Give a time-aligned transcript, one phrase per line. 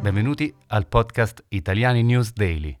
[0.00, 2.78] Benvenuti al podcast Italiani News Daily.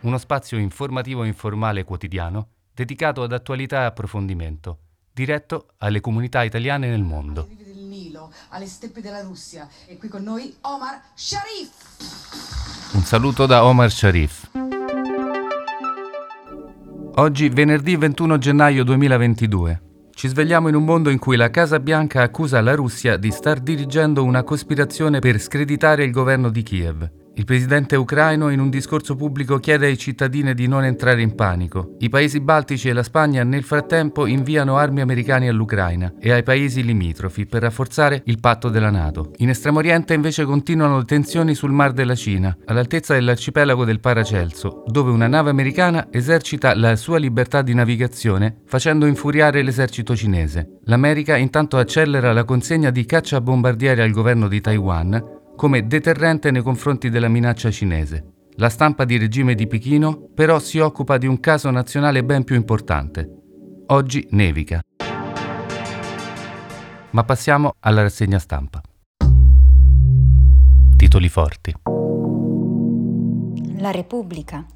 [0.00, 4.78] Uno spazio informativo informale quotidiano dedicato ad attualità e approfondimento,
[5.12, 7.48] diretto alle comunità italiane nel mondo.
[7.56, 9.68] del Nilo, alle steppe della Russia.
[9.86, 12.94] E qui con noi Omar Sharif.
[12.94, 14.50] Un saluto da Omar Sharif.
[17.14, 19.91] Oggi, venerdì 21 gennaio 2022.
[20.14, 23.60] Ci svegliamo in un mondo in cui la Casa Bianca accusa la Russia di star
[23.60, 27.21] dirigendo una cospirazione per screditare il governo di Kiev.
[27.34, 31.96] Il presidente ucraino in un discorso pubblico chiede ai cittadini di non entrare in panico.
[32.00, 36.84] I paesi baltici e la Spagna nel frattempo inviano armi americane all'Ucraina e ai paesi
[36.84, 39.32] limitrofi per rafforzare il patto della Nato.
[39.38, 44.84] In Estremo Oriente invece continuano le tensioni sul Mar della Cina, all'altezza dell'arcipelago del Paracelso,
[44.86, 50.80] dove una nave americana esercita la sua libertà di navigazione facendo infuriare l'esercito cinese.
[50.84, 57.08] L'America intanto accelera la consegna di cacciabombardieri al governo di Taiwan come deterrente nei confronti
[57.08, 58.48] della minaccia cinese.
[58.56, 62.56] La stampa di regime di Pechino però si occupa di un caso nazionale ben più
[62.56, 63.30] importante.
[63.86, 64.80] Oggi nevica.
[67.10, 68.80] Ma passiamo alla rassegna stampa.
[70.96, 71.72] Titoli forti.
[73.78, 74.66] La Repubblica.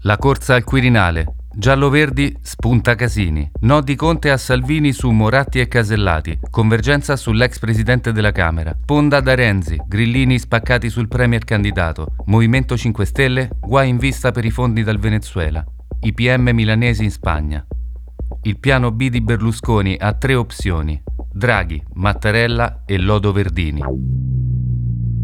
[0.00, 1.41] La corsa al Quirinale.
[1.54, 3.50] Giallo-Verdi spunta Casini.
[3.60, 6.38] No di Conte a Salvini su Moratti e Casellati.
[6.50, 8.74] Convergenza sull'ex presidente della Camera.
[8.84, 9.78] Ponda da Renzi.
[9.86, 12.14] Grillini spaccati sul premier candidato.
[12.26, 13.50] Movimento 5 Stelle.
[13.60, 15.62] Guai in vista per i fondi dal Venezuela.
[16.00, 17.64] I PM milanesi in Spagna.
[18.44, 21.00] Il piano B di Berlusconi ha tre opzioni.
[21.30, 23.82] Draghi, Mattarella e Lodo Verdini.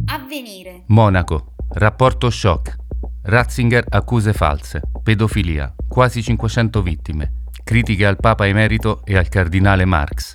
[0.05, 0.85] Avvenire.
[0.89, 1.55] Monaco.
[1.71, 2.88] Rapporto shock.
[3.23, 4.81] Ratzinger accuse false.
[5.03, 5.75] Pedofilia.
[5.89, 7.33] Quasi 500 vittime.
[7.65, 10.35] Critiche al Papa Emerito e al Cardinale Marx.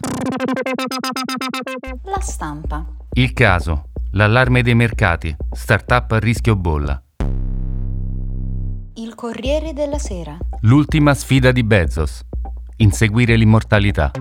[2.03, 2.85] La stampa.
[3.13, 3.89] Il caso.
[4.11, 5.35] L'allarme dei mercati.
[5.51, 7.01] Startup a rischio bolla.
[8.95, 10.37] Il Corriere della Sera.
[10.61, 12.21] L'ultima sfida di Bezos.
[12.77, 14.11] Inseguire l'immortalità.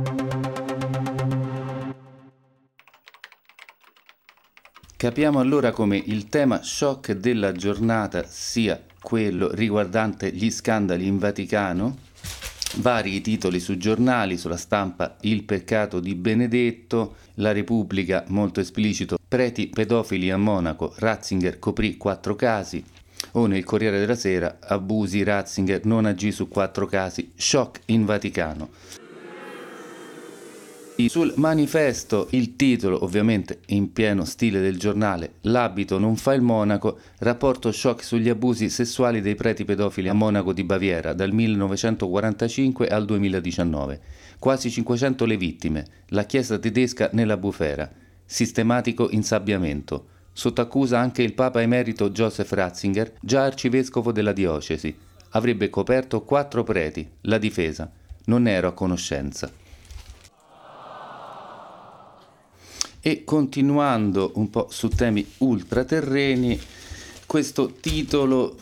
[5.02, 11.96] Capiamo allora come il tema shock della giornata sia quello riguardante gli scandali in Vaticano,
[12.76, 19.66] vari titoli su giornali, sulla stampa Il peccato di Benedetto, La Repubblica molto esplicito, preti
[19.66, 22.84] pedofili a Monaco, Ratzinger coprì quattro casi,
[23.32, 28.68] o nel Corriere della Sera, abusi, Ratzinger non agì su quattro casi, shock in Vaticano.
[31.08, 36.98] Sul manifesto il titolo, ovviamente in pieno stile del giornale, L'abito non fa il monaco,
[37.18, 43.04] rapporto shock sugli abusi sessuali dei preti pedofili a Monaco di Baviera dal 1945 al
[43.04, 44.00] 2019.
[44.38, 47.90] Quasi 500 le vittime, la chiesa tedesca nella bufera,
[48.24, 50.06] sistematico insabbiamento.
[50.32, 54.94] Sotto accusa anche il Papa emerito Joseph Ratzinger, già arcivescovo della diocesi.
[55.30, 57.90] Avrebbe coperto quattro preti, la difesa.
[58.24, 59.50] Non ero a conoscenza.
[63.04, 66.56] E continuando un po' su temi ultraterreni,
[67.26, 68.56] questo titolo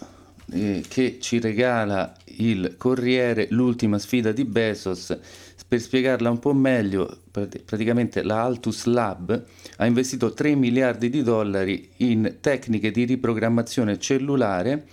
[0.52, 5.14] eh, che ci regala il Corriere, l'ultima sfida di Bezos,
[5.68, 9.44] per spiegarla un po' meglio, praticamente la Altus Lab
[9.76, 14.86] ha investito 3 miliardi di dollari in tecniche di riprogrammazione cellulare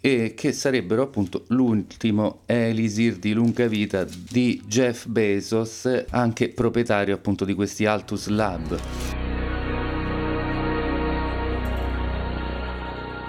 [0.00, 7.44] e che sarebbero appunto l'ultimo elisir di lunga vita di Jeff Bezos, anche proprietario appunto
[7.44, 8.78] di questi Altus Lab.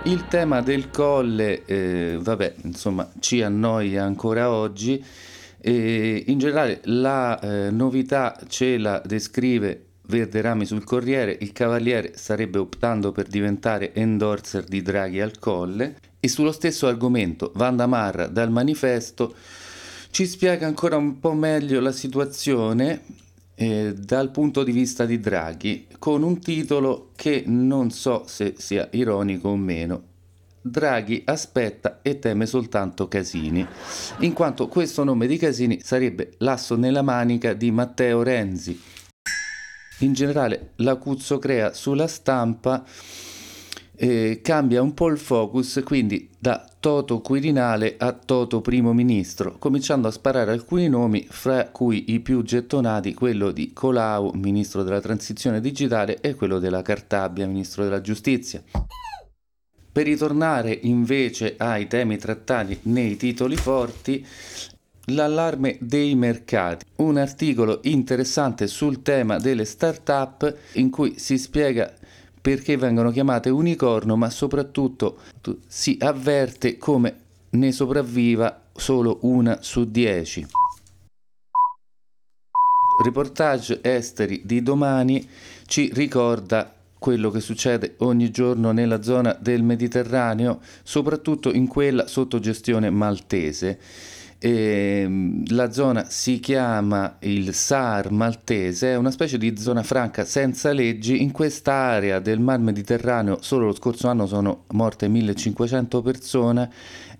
[0.05, 5.03] Il tema del colle, eh, vabbè, insomma, ci annoia ancora oggi.
[5.63, 12.57] E in generale la eh, novità ce la descrive Verderami sul Corriere, il Cavaliere starebbe
[12.57, 18.51] optando per diventare endorser di Draghi al Colle e sullo stesso argomento Vanda Marra dal
[18.51, 19.35] manifesto
[20.11, 23.01] ci spiega ancora un po' meglio la situazione
[23.55, 28.87] eh, dal punto di vista di Draghi con un titolo che non so se sia
[28.91, 30.09] ironico o meno.
[30.63, 33.65] Draghi aspetta e teme soltanto Casini,
[34.19, 38.79] in quanto questo nome di Casini sarebbe l'asso nella manica di Matteo Renzi.
[39.99, 42.83] In generale la Cuzzo crea sulla stampa
[44.03, 50.07] eh, cambia un po' il focus, quindi da Toto Quirinale a Toto Primo Ministro, cominciando
[50.07, 55.61] a sparare alcuni nomi, fra cui i più gettonati quello di Colau, Ministro della Transizione
[55.61, 58.63] Digitale, e quello della Cartabia, Ministro della Giustizia.
[59.91, 64.25] Per ritornare invece ai temi trattati nei titoli forti,
[65.05, 71.91] L'allarme dei mercati, un articolo interessante sul tema delle start-up in cui si spiega
[72.41, 75.17] perché vengono chiamate unicorno, ma soprattutto
[75.67, 77.15] si avverte come
[77.51, 80.45] ne sopravviva solo una su dieci.
[83.03, 85.27] Reportage esteri di domani
[85.65, 92.39] ci ricorda quello che succede ogni giorno nella zona del Mediterraneo, soprattutto in quella sotto
[92.39, 93.79] gestione maltese.
[94.43, 100.25] E ehm, la zona si chiama il SAR maltese, è una specie di zona franca
[100.25, 101.21] senza leggi.
[101.21, 106.71] In questa area del Mar Mediterraneo solo lo scorso anno sono morte 1500 persone.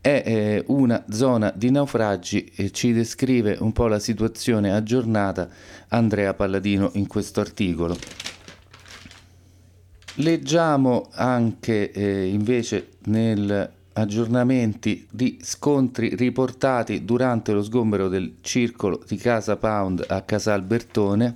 [0.02, 5.48] È eh, una zona di naufragi e ci descrive un po' la situazione aggiornata
[5.90, 7.96] Andrea Palladino in questo articolo.
[10.16, 13.54] Leggiamo anche eh, invece negli
[13.94, 21.36] aggiornamenti di scontri riportati durante lo sgombero del circolo di Casa Pound a Casal Bertone.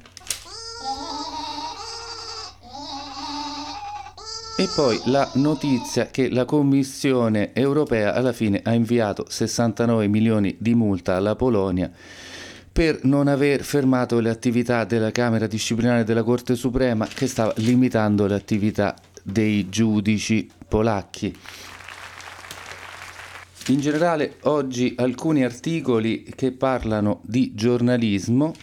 [4.58, 10.74] E poi la notizia che la Commissione europea alla fine ha inviato 69 milioni di
[10.76, 11.92] multa alla Polonia
[12.72, 18.28] per non aver fermato le attività della Camera disciplinare della Corte Suprema che stava limitando
[18.28, 21.34] le attività dei giudici polacchi.
[23.68, 28.54] In generale oggi alcuni articoli che parlano di giornalismo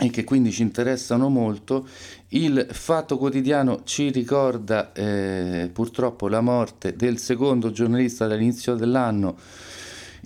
[0.00, 1.86] e che quindi ci interessano molto.
[2.30, 9.36] Il Fatto Quotidiano ci ricorda eh, purtroppo la morte del secondo giornalista dall'inizio dell'anno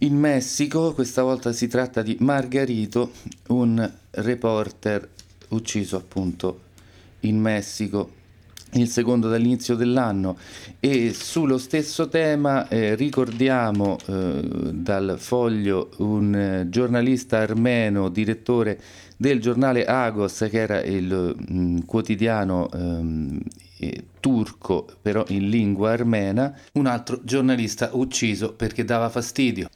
[0.00, 3.10] in Messico, questa volta si tratta di Margarito,
[3.48, 5.06] un reporter
[5.48, 6.60] ucciso appunto
[7.20, 8.17] in Messico
[8.72, 10.36] il secondo dall'inizio dell'anno
[10.80, 14.40] e sullo stesso tema eh, ricordiamo eh,
[14.72, 18.80] dal foglio un eh, giornalista armeno, direttore
[19.16, 23.40] del giornale Agos che era il mh, mm, quotidiano ehm,
[24.20, 29.68] turco però in lingua armena, un altro giornalista ucciso perché dava fastidio.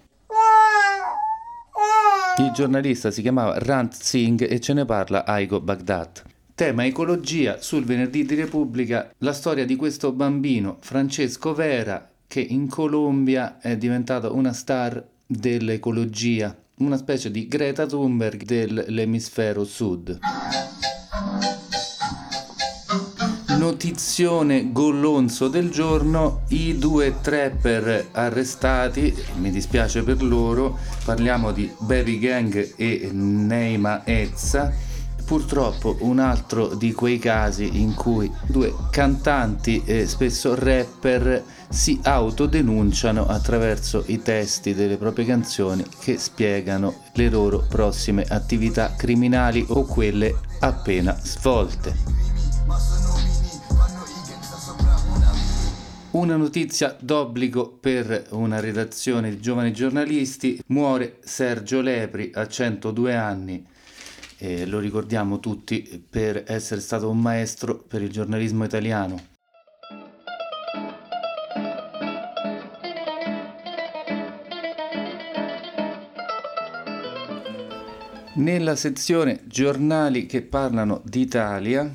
[2.38, 6.31] Il giornalista si chiamava Rant Singh e ce ne parla Aigo Baghdad.
[6.54, 12.68] Tema ecologia sul venerdì di Repubblica, la storia di questo bambino Francesco Vera che in
[12.68, 20.18] Colombia è diventato una star dell'ecologia, una specie di Greta Thunberg dell'emisfero sud.
[23.56, 32.18] Notizione gollonzo del giorno, i due trapper arrestati, mi dispiace per loro, parliamo di Baby
[32.18, 34.91] Gang e Neima Ezza.
[35.24, 43.26] Purtroppo un altro di quei casi in cui due cantanti e spesso rapper si autodenunciano
[43.26, 50.34] attraverso i testi delle proprie canzoni che spiegano le loro prossime attività criminali o quelle
[50.60, 52.12] appena svolte.
[56.12, 60.62] Una notizia d'obbligo per una redazione di giovani giornalisti.
[60.66, 63.66] Muore Sergio Lepri a 102 anni.
[64.44, 69.26] Eh, lo ricordiamo tutti per essere stato un maestro per il giornalismo italiano.
[78.34, 81.88] Nella sezione giornali che parlano d'Italia,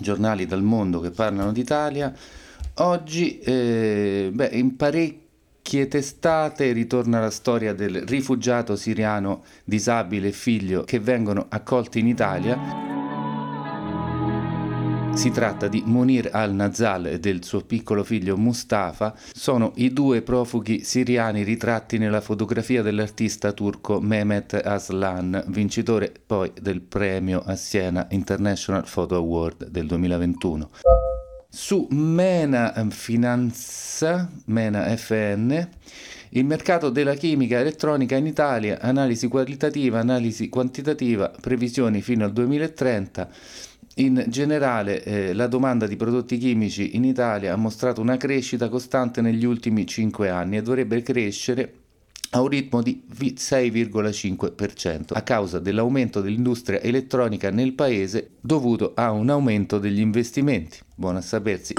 [0.00, 2.10] giornali dal mondo che parlano d'Italia,
[2.78, 4.76] Oggi, eh, beh, in
[5.66, 12.06] parecchie testate ritorna la storia del rifugiato siriano disabile e figlio che vengono accolti in
[12.06, 12.84] Italia.
[15.12, 20.84] Si tratta di Munir al-Nazal e del suo piccolo figlio Mustafa, sono i due profughi
[20.84, 28.86] siriani ritratti nella fotografia dell'artista turco Mehmet Aslan, vincitore poi del premio a Siena International
[28.88, 30.70] Photo Award del 2021.
[31.56, 35.68] Su Mena Finanza, Mena FN,
[36.28, 43.30] il mercato della chimica elettronica in Italia, analisi qualitativa, analisi quantitativa, previsioni fino al 2030.
[43.94, 49.22] In generale eh, la domanda di prodotti chimici in Italia ha mostrato una crescita costante
[49.22, 51.85] negli ultimi 5 anni e dovrebbe crescere
[52.36, 59.30] a un ritmo di 6,5% a causa dell'aumento dell'industria elettronica nel paese dovuto a un
[59.30, 60.78] aumento degli investimenti.
[60.94, 61.72] Buono a sapersi.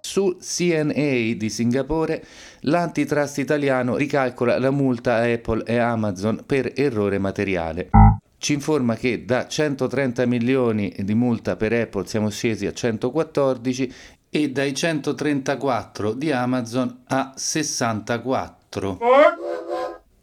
[0.00, 2.24] Sul CNA di Singapore
[2.60, 7.90] l'antitrust italiano ricalcola la multa a Apple e Amazon per errore materiale.
[8.38, 13.92] Ci informa che da 130 milioni di multa per Apple siamo scesi a 114
[14.30, 18.98] e dai 134 di Amazon a 64.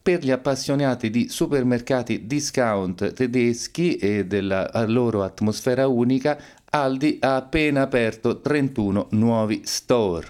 [0.09, 6.35] Per gli appassionati di supermercati discount tedeschi e della loro atmosfera unica,
[6.71, 10.29] Aldi ha appena aperto 31 nuovi store.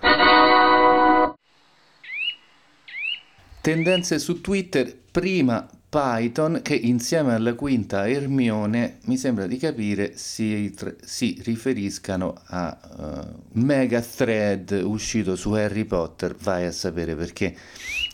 [3.61, 10.71] Tendenze su Twitter, prima Python che insieme alla quinta Ermione mi sembra di capire si,
[11.01, 17.55] si riferiscano a uh, mega thread uscito su Harry Potter, vai a sapere perché.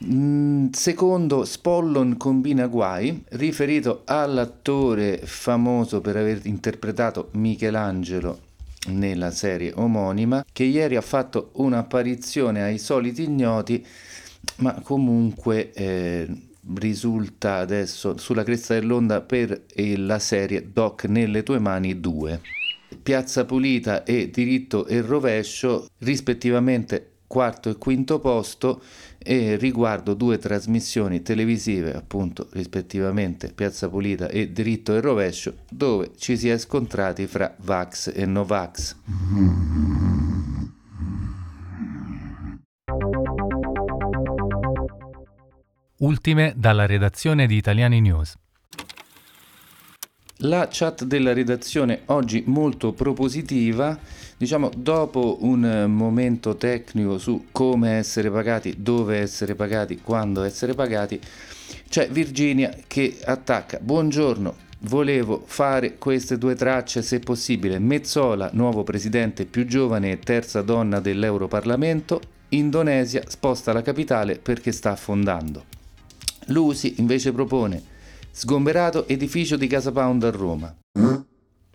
[0.06, 8.40] Mm, secondo Spollon combina guai, riferito all'attore famoso per aver interpretato Michelangelo
[8.88, 13.86] nella serie omonima, che ieri ha fatto un'apparizione ai soliti ignoti,
[14.58, 16.28] ma comunque eh,
[16.76, 19.66] risulta adesso sulla cresta dell'onda per
[19.98, 22.42] la serie Doc nelle tue mani 2.
[23.02, 28.82] Piazza Pulita e Diritto e Rovescio, rispettivamente quarto e quinto posto,
[29.18, 36.38] e riguardo due trasmissioni televisive, appunto rispettivamente Piazza Pulita e Diritto e Rovescio, dove ci
[36.38, 39.95] si è scontrati fra Vax e Novax.
[46.06, 48.36] Ultime dalla redazione di Italiani News.
[50.40, 53.98] La chat della redazione oggi molto propositiva,
[54.38, 61.20] diciamo dopo un momento tecnico su come essere pagati, dove essere pagati, quando essere pagati,
[61.90, 63.80] c'è Virginia che attacca.
[63.82, 67.80] Buongiorno, volevo fare queste due tracce se possibile.
[67.80, 72.22] Mezzola, nuovo presidente più giovane e terza donna dell'Europarlamento.
[72.50, 75.74] Indonesia sposta la capitale perché sta affondando.
[76.48, 77.82] Lusi invece propone
[78.32, 80.76] sgomberato edificio di Casa Pound a Roma.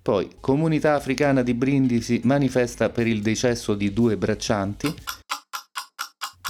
[0.03, 4.95] Poi comunità africana di Brindisi manifesta per il decesso di due braccianti.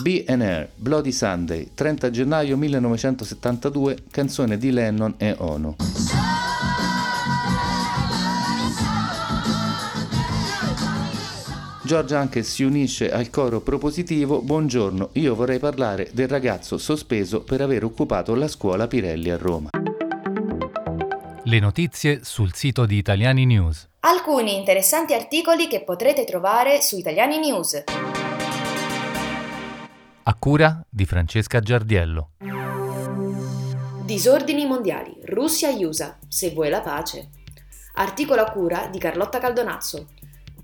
[0.00, 5.76] BNR Bloody Sunday 30 gennaio 1972 canzone di Lennon e Ono.
[11.90, 17.62] Giorgia anche si unisce al coro propositivo Buongiorno, io vorrei parlare del ragazzo sospeso per
[17.62, 19.70] aver occupato la scuola Pirelli a Roma.
[21.42, 23.88] Le notizie sul sito di Italiani News.
[24.02, 27.82] Alcuni interessanti articoli che potrete trovare su Italiani News.
[30.22, 32.34] A cura di Francesca Giardiello.
[34.04, 35.12] Disordini mondiali.
[35.24, 36.16] Russia e USA.
[36.28, 37.30] Se vuoi la pace.
[37.94, 40.18] Articolo a cura di Carlotta Caldonazzo.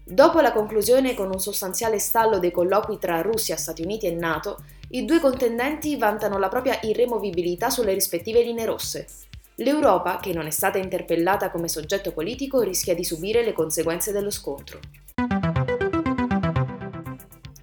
[0.08, 4.62] Dopo la conclusione con un sostanziale stallo dei colloqui tra Russia, Stati Uniti e NATO,
[4.90, 9.08] i due contendenti vantano la propria irremovibilità sulle rispettive linee rosse.
[9.56, 14.30] L'Europa, che non è stata interpellata come soggetto politico, rischia di subire le conseguenze dello
[14.30, 14.78] scontro.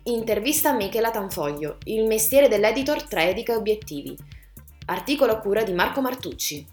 [0.03, 4.17] Intervista a Michela Tanfoglio, il mestiere dell'editor tra edica e obiettivi.
[4.87, 6.67] Articolo a cura di Marco Martucci.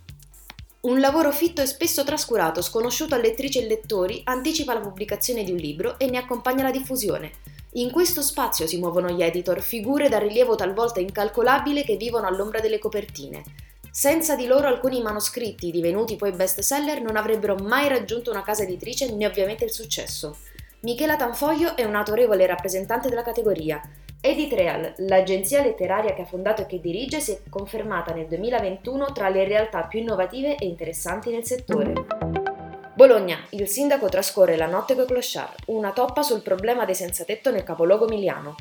[0.83, 5.51] Un lavoro fitto e spesso trascurato, sconosciuto a lettrici e lettori, anticipa la pubblicazione di
[5.51, 7.33] un libro e ne accompagna la diffusione.
[7.73, 12.61] In questo spazio si muovono gli editor, figure da rilievo talvolta incalcolabile che vivono all'ombra
[12.61, 13.43] delle copertine.
[13.91, 19.13] Senza di loro alcuni manoscritti, divenuti poi bestseller, non avrebbero mai raggiunto una casa editrice
[19.13, 20.39] né ovviamente il successo.
[20.81, 23.83] Michela Tanfoglio è un autorevole rappresentante della categoria.
[24.23, 29.31] Editreal, l'agenzia letteraria che ha fondato e che dirige, si è confermata nel 2021 tra
[29.31, 31.95] le realtà più innovative e interessanti nel settore.
[32.93, 37.51] Bologna, il sindaco trascorre la notte coi clochard, una toppa sul problema dei senza tetto
[37.51, 38.57] nel capoluogo emiliano.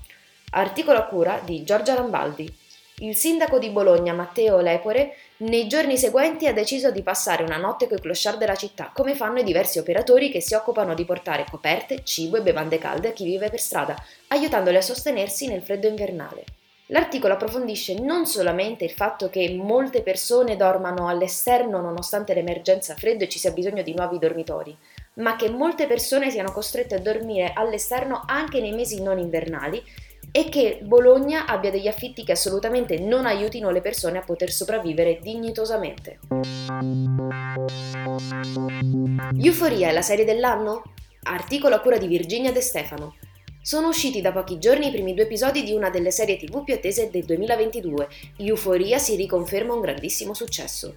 [0.52, 2.56] Articolo a cura di Giorgia Rambaldi.
[3.02, 7.88] Il sindaco di Bologna, Matteo Lepore, nei giorni seguenti ha deciso di passare una notte
[7.88, 12.04] coi clochard della città, come fanno i diversi operatori che si occupano di portare coperte,
[12.04, 13.96] cibo e bevande calde a chi vive per strada,
[14.28, 16.44] aiutandoli a sostenersi nel freddo invernale.
[16.88, 23.30] L'articolo approfondisce non solamente il fatto che molte persone dormano all'esterno nonostante l'emergenza freddo e
[23.30, 24.76] ci sia bisogno di nuovi dormitori,
[25.16, 29.82] ma che molte persone siano costrette a dormire all'esterno anche nei mesi non invernali
[30.32, 35.20] e che Bologna abbia degli affitti che assolutamente non aiutino le persone a poter sopravvivere
[35.22, 36.20] dignitosamente.
[39.42, 40.84] Euforia è la serie dell'anno?
[41.24, 43.16] Articolo a cura di Virginia De Stefano.
[43.62, 46.74] Sono usciti da pochi giorni i primi due episodi di una delle serie tv più
[46.74, 48.08] attese del 2022.
[48.38, 50.94] Euforia si riconferma un grandissimo successo.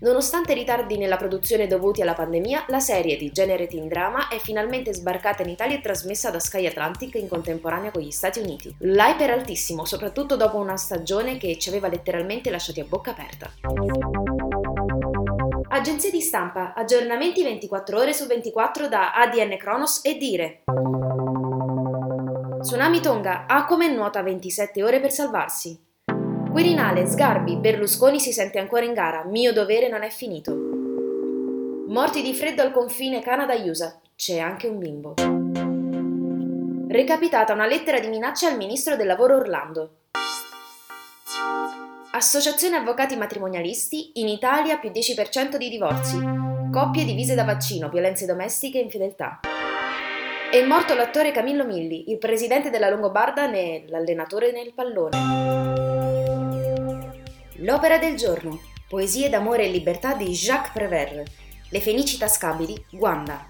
[0.00, 4.92] Nonostante ritardi nella produzione dovuti alla pandemia, la serie di genere teen drama è finalmente
[4.92, 8.74] sbarcata in Italia e trasmessa da Sky Atlantic in contemporanea con gli Stati Uniti.
[8.80, 13.50] L'hype era altissimo, soprattutto dopo una stagione che ci aveva letteralmente lasciati a bocca aperta.
[15.68, 20.64] Agenzie di stampa, aggiornamenti 24 ore su 24 da ADN Kronos e Dire.
[22.60, 25.85] Tsunami Tonga, Aquaman nuota 27 ore per salvarsi.
[26.56, 30.54] Quirinale, Sgarbi, Berlusconi si sente ancora in gara, mio dovere non è finito.
[31.86, 35.12] Morti di freddo al confine Canada-USA, c'è anche un bimbo.
[36.88, 39.96] Recapitata una lettera di minaccia al ministro del lavoro Orlando.
[42.12, 46.18] Associazione Avvocati Matrimonialisti, in Italia più 10% di divorzi.
[46.72, 49.40] Coppie divise da vaccino, violenze domestiche e infedeltà.
[50.50, 55.95] È morto l'attore Camillo Milli, il presidente della Longobarda né l'allenatore nel pallone.
[57.60, 58.60] L'opera del giorno.
[58.86, 61.22] Poesie d'amore e libertà di Jacques Prévert.
[61.70, 63.48] Le fenici tascabili, Guanda.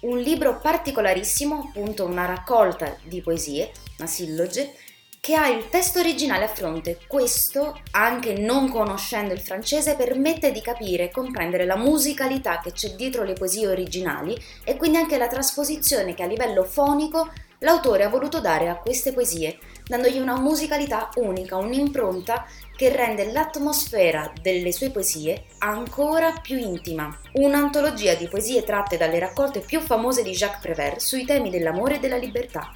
[0.00, 4.74] Un libro particolarissimo, appunto una raccolta di poesie, una silloge,
[5.18, 6.98] che ha il testo originale a fronte.
[7.08, 12.90] Questo, anche non conoscendo il francese, permette di capire e comprendere la musicalità che c'è
[12.90, 17.30] dietro le poesie originali e quindi anche la trasposizione che a livello fonico
[17.60, 22.46] l'autore ha voluto dare a queste poesie, dandogli una musicalità unica, un'impronta
[22.76, 27.18] che rende l'atmosfera delle sue poesie ancora più intima.
[27.32, 31.98] Un'antologia di poesie tratte dalle raccolte più famose di Jacques Prévert sui temi dell'amore e
[31.98, 32.70] della libertà,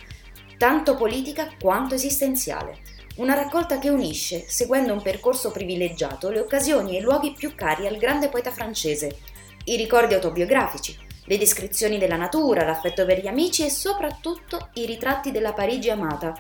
[0.57, 2.79] tanto politica quanto esistenziale.
[3.17, 7.87] Una raccolta che unisce, seguendo un percorso privilegiato, le occasioni e i luoghi più cari
[7.87, 9.19] al grande poeta francese,
[9.65, 15.31] i ricordi autobiografici, le descrizioni della natura, l'affetto per gli amici e soprattutto i ritratti
[15.31, 16.35] della Parigi amata,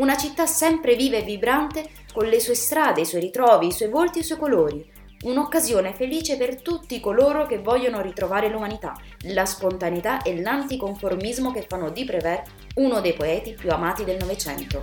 [0.00, 3.90] una città sempre viva e vibrante con le sue strade, i suoi ritrovi, i suoi
[3.90, 4.90] volti e i suoi colori.
[5.24, 11.90] Un'occasione felice per tutti coloro che vogliono ritrovare l'umanità, la spontaneità e l'anticonformismo che fanno
[11.90, 14.80] di Prévert uno dei poeti più amati del Novecento.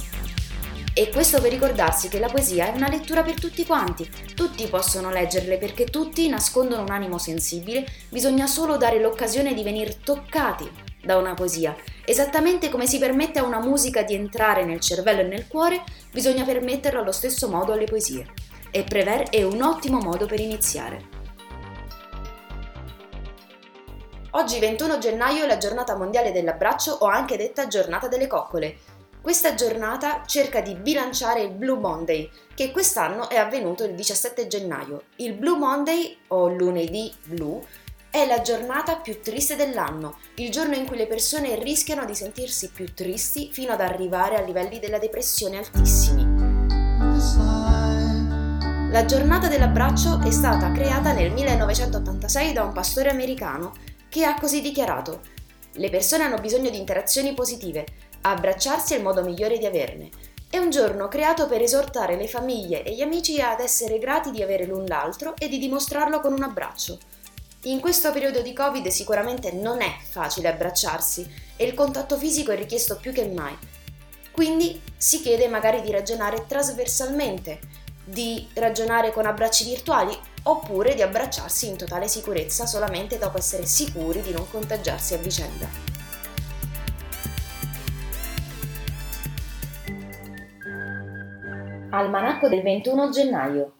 [0.94, 5.10] E questo per ricordarsi che la poesia è una lettura per tutti quanti, tutti possono
[5.10, 11.18] leggerle perché tutti nascondono un animo sensibile, bisogna solo dare l'occasione di venire toccati da
[11.18, 11.76] una poesia
[12.10, 16.46] Esattamente come si permette a una musica di entrare nel cervello e nel cuore, bisogna
[16.46, 18.26] permetterlo allo stesso modo alle poesie.
[18.72, 21.16] E Prever è un ottimo modo per iniziare.
[24.32, 28.78] Oggi 21 gennaio è la giornata mondiale dell'abbraccio o anche detta giornata delle coccole.
[29.20, 35.08] Questa giornata cerca di bilanciare il Blue Monday, che quest'anno è avvenuto il 17 gennaio.
[35.18, 37.62] Il Blue Monday o lunedì blu
[38.10, 42.70] è la giornata più triste dell'anno, il giorno in cui le persone rischiano di sentirsi
[42.70, 46.26] più tristi fino ad arrivare a livelli della depressione altissimi.
[48.92, 53.74] La giornata dell'abbraccio è stata creata nel 1986 da un pastore americano
[54.10, 55.36] che ha così dichiarato
[55.78, 57.86] le persone hanno bisogno di interazioni positive,
[58.22, 60.10] abbracciarsi è il modo migliore di averne.
[60.50, 64.42] È un giorno creato per esortare le famiglie e gli amici ad essere grati di
[64.42, 66.98] avere l'un l'altro e di dimostrarlo con un abbraccio.
[67.64, 72.56] In questo periodo di Covid sicuramente non è facile abbracciarsi e il contatto fisico è
[72.56, 73.58] richiesto più che mai.
[74.32, 77.60] Quindi si chiede magari di ragionare trasversalmente,
[78.06, 84.22] di ragionare con abbracci virtuali oppure di abbracciarsi in totale sicurezza solamente dopo essere sicuri
[84.22, 85.68] di non contagiarsi a vicenda.
[91.90, 93.72] Almanacco del 21 gennaio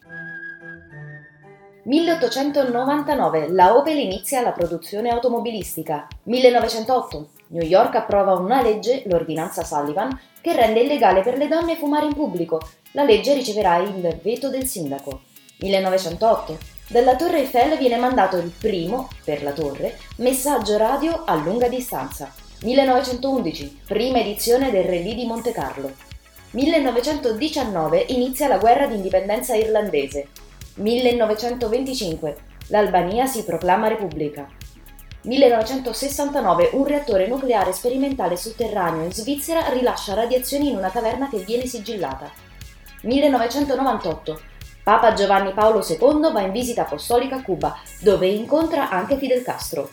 [1.88, 6.06] 1899 la Opel inizia la produzione automobilistica.
[6.24, 10.10] 1908 New York approva una legge, l'ordinanza Sullivan,
[10.42, 12.60] che rende illegale per le donne fumare in pubblico.
[12.92, 15.22] La legge riceverà il veto del sindaco.
[15.60, 16.58] 1908
[16.90, 22.34] dalla Torre Eiffel viene mandato il primo, per la torre, messaggio radio a lunga distanza.
[22.64, 25.94] 1911 prima edizione del Relì di Monte Carlo.
[26.52, 30.28] 1919 inizia la guerra d'indipendenza irlandese.
[30.78, 32.36] 1925
[32.68, 34.48] l'Albania si proclama repubblica.
[35.24, 41.66] 1969 un reattore nucleare sperimentale sotterraneo in Svizzera rilascia radiazioni in una caverna che viene
[41.66, 42.30] sigillata.
[43.02, 44.40] 1998
[44.84, 49.90] Papa Giovanni Paolo II va in visita apostolica a Cuba, dove incontra anche Fidel Castro.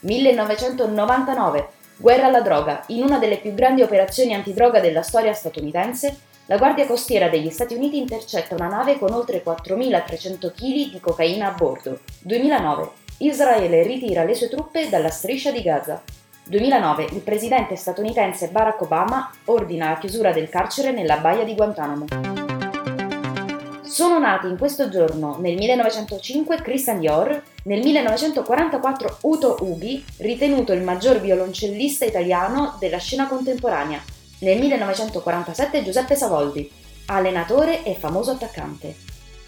[0.00, 2.82] 1999 Guerra alla droga.
[2.88, 7.74] In una delle più grandi operazioni antidroga della storia statunitense, la Guardia Costiera degli Stati
[7.74, 12.00] Uniti intercetta una nave con oltre 4.300 kg di cocaina a bordo.
[12.20, 12.90] 2009.
[13.18, 16.02] Israele ritira le sue truppe dalla striscia di Gaza.
[16.46, 17.06] 2009.
[17.12, 22.04] Il presidente statunitense Barack Obama ordina la chiusura del carcere nella baia di Guantanamo.
[23.80, 30.82] Sono nati in questo giorno nel 1905 Christian Dior, nel 1944 Uto Ughi, ritenuto il
[30.82, 34.02] maggior violoncellista italiano della scena contemporanea,
[34.44, 36.70] nel 1947 Giuseppe Savoldi,
[37.06, 38.94] allenatore e famoso attaccante.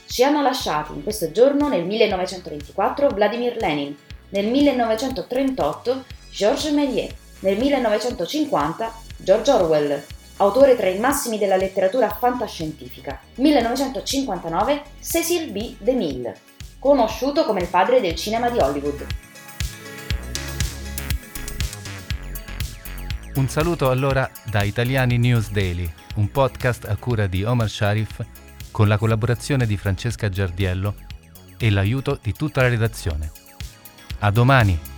[0.06, 3.94] Ci hanno lasciati in questo giorno nel 1924 Vladimir Lenin,
[4.30, 10.02] nel 1938 Georges Méliès, nel 1950 George Orwell,
[10.38, 13.20] autore tra i massimi della letteratura fantascientifica.
[13.34, 15.76] 1959 Cecil B.
[15.78, 16.34] DeMille,
[16.78, 19.06] conosciuto come il padre del cinema di Hollywood.
[23.36, 28.24] Un saluto allora da Italiani News Daily, un podcast a cura di Omar Sharif
[28.70, 30.94] con la collaborazione di Francesca Giardiello
[31.58, 33.30] e l'aiuto di tutta la redazione.
[34.20, 34.95] A domani!